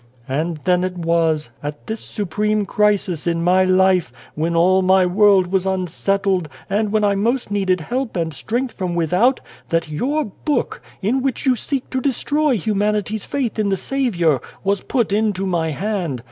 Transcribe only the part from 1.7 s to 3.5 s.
this supreme crisis in